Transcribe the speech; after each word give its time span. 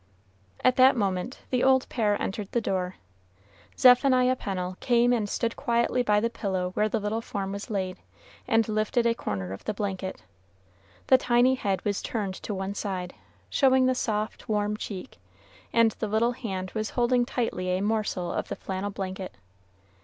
At 0.63 0.77
that 0.77 0.95
moment 0.95 1.41
the 1.51 1.63
old 1.63 1.87
pair 1.87 2.19
entered 2.19 2.51
the 2.53 2.59
door. 2.59 2.95
Zephaniah 3.77 4.35
Pennel 4.35 4.77
came 4.79 5.13
and 5.13 5.29
stood 5.29 5.55
quietly 5.55 6.01
by 6.01 6.19
the 6.19 6.27
pillow 6.31 6.71
where 6.73 6.89
the 6.89 6.99
little 6.99 7.21
form 7.21 7.51
was 7.51 7.69
laid, 7.69 7.97
and 8.47 8.67
lifted 8.67 9.05
a 9.05 9.13
corner 9.13 9.53
of 9.53 9.63
the 9.65 9.75
blanket. 9.75 10.23
The 11.05 11.19
tiny 11.19 11.53
head 11.53 11.85
was 11.85 12.01
turned 12.01 12.33
to 12.41 12.51
one 12.51 12.73
side, 12.73 13.13
showing 13.47 13.85
the 13.85 13.93
soft, 13.93 14.49
warm 14.49 14.75
cheek, 14.75 15.19
and 15.71 15.91
the 15.91 16.07
little 16.07 16.31
hand 16.31 16.71
was 16.71 16.89
holding 16.89 17.23
tightly 17.23 17.69
a 17.77 17.81
morsel 17.81 18.33
of 18.33 18.47
the 18.47 18.55
flannel 18.55 18.89
blanket. 18.89 19.35